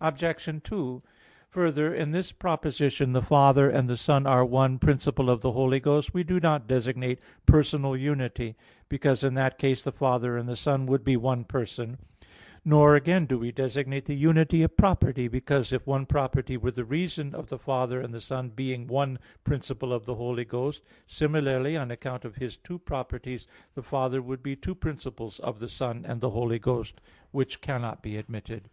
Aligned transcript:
Obj. 0.00 0.62
2: 0.62 1.00
Further, 1.50 1.92
in 1.92 2.12
this 2.12 2.30
proposition 2.30 3.12
"the 3.12 3.20
Father 3.20 3.68
and 3.68 3.90
the 3.90 3.96
Son 3.96 4.24
are 4.24 4.44
one 4.44 4.78
principle 4.78 5.28
of 5.28 5.40
the 5.40 5.50
Holy 5.50 5.80
Ghost," 5.80 6.14
we 6.14 6.22
do 6.22 6.38
not 6.38 6.68
designate 6.68 7.20
personal 7.44 7.96
unity, 7.96 8.54
because 8.88 9.24
in 9.24 9.34
that 9.34 9.58
case 9.58 9.82
the 9.82 9.90
Father 9.90 10.36
and 10.36 10.48
the 10.48 10.54
Son 10.54 10.86
would 10.86 11.02
be 11.02 11.16
one 11.16 11.42
person; 11.42 11.98
nor 12.64 12.94
again 12.94 13.26
do 13.26 13.36
we 13.36 13.50
designate 13.50 14.04
the 14.04 14.14
unity 14.14 14.62
of 14.62 14.76
property, 14.76 15.26
because 15.26 15.72
if 15.72 15.84
one 15.88 16.06
property 16.06 16.56
were 16.56 16.70
the 16.70 16.84
reason 16.84 17.34
of 17.34 17.48
the 17.48 17.58
Father 17.58 18.00
and 18.00 18.14
the 18.14 18.20
Son 18.20 18.50
being 18.50 18.86
one 18.86 19.18
principle 19.42 19.92
of 19.92 20.04
the 20.04 20.14
Holy 20.14 20.44
Ghost, 20.44 20.82
similarly, 21.08 21.76
on 21.76 21.90
account 21.90 22.24
of 22.24 22.36
His 22.36 22.56
two 22.56 22.78
properties, 22.78 23.48
the 23.74 23.82
Father 23.82 24.22
would 24.22 24.40
be 24.40 24.54
two 24.54 24.76
principles 24.76 25.40
of 25.40 25.58
the 25.58 25.68
Son 25.68 26.04
and 26.04 26.12
of 26.12 26.20
the 26.20 26.30
Holy 26.30 26.60
Ghost, 26.60 27.00
which 27.32 27.60
cannot 27.60 28.04
be 28.04 28.16
admitted. 28.16 28.70